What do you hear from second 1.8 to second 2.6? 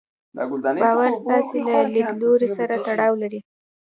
ليدلوري